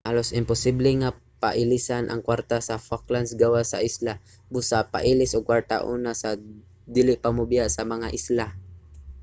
halos 0.09 0.29
imposible 0.41 0.89
nga 1.01 1.11
pailisan 1.43 2.05
ang 2.07 2.21
kwarta 2.27 2.57
sa 2.67 2.81
falklands 2.87 3.31
gawas 3.43 3.67
sa 3.69 3.83
isla 3.89 4.13
busa 4.53 4.79
pailis 4.93 5.31
og 5.37 5.47
kwarta 5.49 5.75
una 5.93 6.11
sa 6.21 6.29
dili 6.95 7.13
pa 7.23 7.29
mobiya 7.37 7.65
sa 7.71 7.83
mga 7.93 8.07
isla 8.19 8.45